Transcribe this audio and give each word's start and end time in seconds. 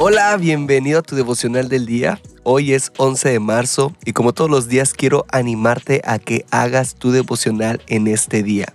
Hola, 0.00 0.36
bienvenido 0.36 1.00
a 1.00 1.02
tu 1.02 1.16
devocional 1.16 1.68
del 1.68 1.84
día. 1.84 2.20
Hoy 2.44 2.72
es 2.72 2.92
11 2.98 3.30
de 3.30 3.40
marzo 3.40 3.92
y 4.04 4.12
como 4.12 4.32
todos 4.32 4.48
los 4.48 4.68
días 4.68 4.94
quiero 4.94 5.26
animarte 5.32 6.02
a 6.04 6.20
que 6.20 6.46
hagas 6.52 6.94
tu 6.94 7.10
devocional 7.10 7.82
en 7.88 8.06
este 8.06 8.44
día. 8.44 8.72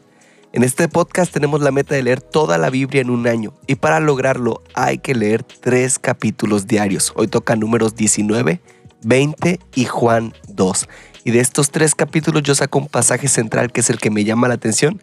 En 0.51 0.63
este 0.63 0.89
podcast 0.89 1.31
tenemos 1.31 1.62
la 1.62 1.71
meta 1.71 1.96
de 1.96 2.04
leer 2.04 2.20
toda 2.20 2.57
la 2.57 2.70
Biblia 2.70 2.99
en 2.99 3.09
un 3.09 3.25
año 3.25 3.54
y 3.67 3.75
para 3.75 4.01
lograrlo 4.01 4.63
hay 4.73 4.97
que 4.97 5.15
leer 5.15 5.44
tres 5.44 5.97
capítulos 5.97 6.67
diarios. 6.67 7.13
Hoy 7.15 7.29
toca 7.29 7.55
números 7.55 7.96
19, 7.96 8.60
20 9.03 9.60
y 9.76 9.85
Juan 9.85 10.33
2. 10.49 10.90
Y 11.24 11.31
de 11.31 11.40
estos 11.40 11.71
tres 11.71 11.96
capítulos 11.96 12.44
yo 12.44 12.53
saco 12.53 12.79
un 12.79 12.90
pasaje 12.90 13.29
central 13.29 13.71
que 13.71 13.79
es 13.79 13.90
el 13.90 13.97
que 13.97 14.12
me 14.12 14.26
llama 14.26 14.49
la 14.49 14.55
atención 14.55 14.99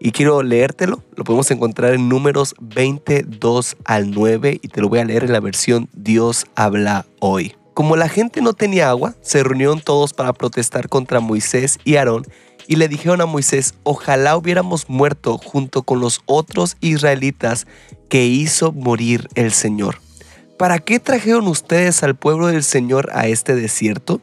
y 0.00 0.12
quiero 0.12 0.42
leértelo. 0.42 1.02
Lo 1.16 1.24
podemos 1.24 1.50
encontrar 1.50 1.94
en 1.94 2.08
números 2.08 2.54
22 2.60 3.76
al 3.84 4.10
9 4.10 4.60
y 4.62 4.68
te 4.68 4.80
lo 4.80 4.88
voy 4.88 5.00
a 5.00 5.04
leer 5.04 5.24
en 5.24 5.32
la 5.32 5.40
versión 5.40 5.88
Dios 5.92 6.46
habla 6.54 7.06
hoy. 7.20 7.54
Como 7.74 7.96
la 7.96 8.08
gente 8.08 8.40
no 8.40 8.52
tenía 8.52 8.90
agua, 8.90 9.14
se 9.20 9.42
reunieron 9.42 9.80
todos 9.80 10.12
para 10.12 10.32
protestar 10.32 10.88
contra 10.88 11.20
Moisés 11.20 11.80
y 11.84 11.96
Aarón 11.96 12.24
y 12.66 12.76
le 12.76 12.88
dijeron 12.88 13.20
a 13.20 13.26
Moisés, 13.26 13.74
ojalá 13.82 14.36
hubiéramos 14.36 14.88
muerto 14.88 15.38
junto 15.38 15.82
con 15.82 16.00
los 16.00 16.20
otros 16.26 16.76
israelitas 16.80 17.66
que 18.08 18.26
hizo 18.26 18.72
morir 18.72 19.28
el 19.34 19.52
Señor. 19.52 19.98
¿Para 20.56 20.78
qué 20.78 21.00
trajeron 21.00 21.48
ustedes 21.48 22.02
al 22.04 22.14
pueblo 22.14 22.46
del 22.46 22.62
Señor 22.62 23.10
a 23.12 23.26
este 23.26 23.56
desierto? 23.56 24.20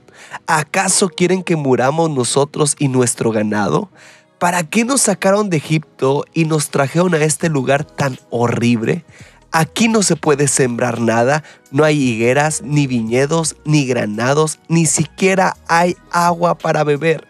¿Acaso 0.48 1.10
quieren 1.10 1.44
que 1.44 1.58
muramos 1.58 2.10
nosotros 2.10 2.76
y 2.80 2.88
nuestro 2.88 3.32
ganado? 3.32 3.90
¿Para 4.42 4.64
qué 4.64 4.86
nos 4.86 5.02
sacaron 5.02 5.52
de 5.52 5.58
Egipto 5.58 6.26
y 6.34 6.46
nos 6.46 6.72
trajeron 6.72 7.14
a 7.14 7.20
este 7.20 7.48
lugar 7.48 7.86
tan 7.86 8.18
horrible? 8.32 9.06
Aquí 9.52 9.88
no 9.88 10.02
se 10.02 10.16
puede 10.16 10.48
sembrar 10.48 11.00
nada, 11.00 11.44
no 11.70 11.84
hay 11.84 12.02
higueras, 12.02 12.64
ni 12.64 12.88
viñedos, 12.88 13.56
ni 13.66 13.86
granados, 13.86 14.58
ni 14.68 14.88
siquiera 14.88 15.56
hay 15.68 15.96
agua 16.10 16.58
para 16.58 16.84
beber. 16.84 17.28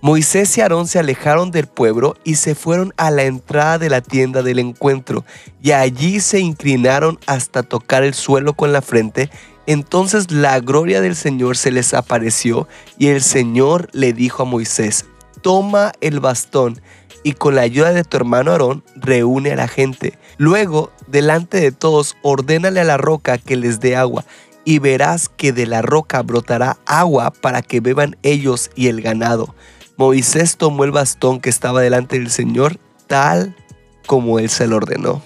Moisés 0.00 0.56
y 0.56 0.62
Aarón 0.62 0.88
se 0.88 0.98
alejaron 0.98 1.50
del 1.50 1.66
pueblo 1.66 2.16
y 2.24 2.36
se 2.36 2.54
fueron 2.54 2.94
a 2.96 3.10
la 3.10 3.24
entrada 3.24 3.76
de 3.76 3.90
la 3.90 4.00
tienda 4.00 4.42
del 4.42 4.58
encuentro, 4.58 5.26
y 5.60 5.72
allí 5.72 6.20
se 6.20 6.40
inclinaron 6.40 7.18
hasta 7.26 7.64
tocar 7.64 8.02
el 8.02 8.14
suelo 8.14 8.54
con 8.54 8.72
la 8.72 8.80
frente. 8.80 9.28
Entonces 9.66 10.30
la 10.30 10.58
gloria 10.60 11.02
del 11.02 11.16
Señor 11.16 11.58
se 11.58 11.70
les 11.70 11.92
apareció, 11.92 12.66
y 12.96 13.08
el 13.08 13.22
Señor 13.22 13.90
le 13.92 14.14
dijo 14.14 14.44
a 14.44 14.46
Moisés, 14.46 15.04
toma 15.42 15.92
el 16.00 16.20
bastón 16.20 16.80
y 17.22 17.32
con 17.32 17.56
la 17.56 17.62
ayuda 17.62 17.92
de 17.92 18.04
tu 18.04 18.16
hermano 18.16 18.52
Aarón 18.52 18.84
reúne 18.94 19.52
a 19.52 19.56
la 19.56 19.68
gente. 19.68 20.18
Luego, 20.38 20.92
delante 21.08 21.60
de 21.60 21.72
todos, 21.72 22.16
ordénale 22.22 22.80
a 22.80 22.84
la 22.84 22.98
roca 22.98 23.38
que 23.38 23.56
les 23.56 23.80
dé 23.80 23.96
agua, 23.96 24.24
y 24.64 24.78
verás 24.78 25.28
que 25.28 25.52
de 25.52 25.66
la 25.66 25.82
roca 25.82 26.22
brotará 26.22 26.76
agua 26.86 27.32
para 27.32 27.62
que 27.62 27.80
beban 27.80 28.16
ellos 28.22 28.70
y 28.74 28.88
el 28.88 29.00
ganado. 29.00 29.54
Moisés 29.96 30.56
tomó 30.56 30.84
el 30.84 30.92
bastón 30.92 31.40
que 31.40 31.50
estaba 31.50 31.80
delante 31.80 32.18
del 32.18 32.30
Señor 32.30 32.78
tal 33.06 33.56
como 34.06 34.38
él 34.38 34.50
se 34.50 34.66
lo 34.66 34.76
ordenó. 34.76 35.22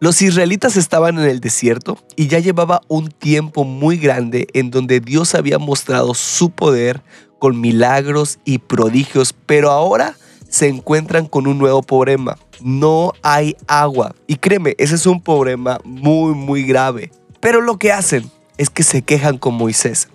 Los 0.00 0.22
israelitas 0.22 0.76
estaban 0.76 1.18
en 1.18 1.28
el 1.28 1.40
desierto 1.40 1.98
y 2.14 2.28
ya 2.28 2.38
llevaba 2.38 2.82
un 2.86 3.08
tiempo 3.10 3.64
muy 3.64 3.96
grande 3.96 4.46
en 4.54 4.70
donde 4.70 5.00
Dios 5.00 5.34
había 5.34 5.58
mostrado 5.58 6.14
su 6.14 6.50
poder 6.50 7.02
con 7.40 7.60
milagros 7.60 8.38
y 8.44 8.58
prodigios, 8.58 9.32
pero 9.32 9.70
ahora 9.70 10.16
se 10.48 10.68
encuentran 10.68 11.26
con 11.26 11.48
un 11.48 11.58
nuevo 11.58 11.82
problema. 11.82 12.38
No 12.60 13.12
hay 13.22 13.56
agua. 13.66 14.14
Y 14.28 14.36
créeme, 14.36 14.76
ese 14.78 14.94
es 14.94 15.06
un 15.06 15.20
problema 15.20 15.80
muy, 15.84 16.32
muy 16.34 16.62
grave. 16.62 17.10
Pero 17.40 17.60
lo 17.60 17.76
que 17.78 17.90
hacen 17.90 18.30
es 18.56 18.70
que 18.70 18.84
se 18.84 19.02
quejan 19.02 19.38
con 19.38 19.54
Moisés. 19.54 20.08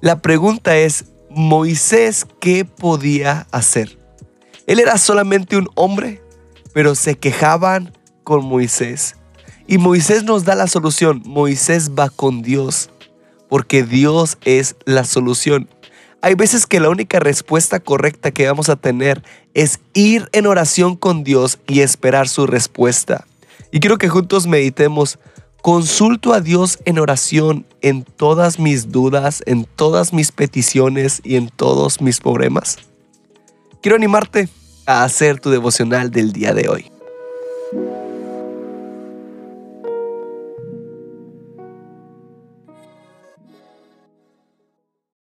La 0.00 0.22
pregunta 0.22 0.76
es, 0.76 1.04
Moisés, 1.28 2.26
¿qué 2.40 2.64
podía 2.64 3.46
hacer? 3.50 3.98
Él 4.66 4.80
era 4.80 4.96
solamente 4.96 5.56
un 5.56 5.68
hombre, 5.74 6.22
pero 6.72 6.94
se 6.94 7.16
quejaban 7.16 7.92
con 8.24 8.44
Moisés. 8.44 9.17
Y 9.70 9.76
Moisés 9.76 10.24
nos 10.24 10.44
da 10.44 10.54
la 10.54 10.66
solución. 10.66 11.22
Moisés 11.26 11.90
va 11.90 12.08
con 12.08 12.40
Dios, 12.40 12.88
porque 13.50 13.82
Dios 13.84 14.38
es 14.46 14.76
la 14.86 15.04
solución. 15.04 15.68
Hay 16.22 16.34
veces 16.34 16.66
que 16.66 16.80
la 16.80 16.88
única 16.88 17.20
respuesta 17.20 17.78
correcta 17.78 18.30
que 18.30 18.46
vamos 18.46 18.70
a 18.70 18.76
tener 18.76 19.22
es 19.52 19.78
ir 19.92 20.30
en 20.32 20.46
oración 20.46 20.96
con 20.96 21.22
Dios 21.22 21.58
y 21.68 21.80
esperar 21.80 22.28
su 22.28 22.46
respuesta. 22.46 23.26
Y 23.70 23.80
quiero 23.80 23.98
que 23.98 24.08
juntos 24.08 24.46
meditemos, 24.46 25.18
Consulto 25.60 26.32
a 26.32 26.40
Dios 26.40 26.78
en 26.84 26.98
oración 26.98 27.66
en 27.82 28.04
todas 28.04 28.58
mis 28.58 28.90
dudas, 28.90 29.42
en 29.44 29.64
todas 29.64 30.14
mis 30.14 30.32
peticiones 30.32 31.20
y 31.24 31.34
en 31.36 31.50
todos 31.50 32.00
mis 32.00 32.20
problemas. 32.20 32.78
Quiero 33.82 33.96
animarte 33.96 34.48
a 34.86 35.04
hacer 35.04 35.40
tu 35.40 35.50
devocional 35.50 36.10
del 36.10 36.32
día 36.32 36.54
de 36.54 36.68
hoy. 36.68 36.92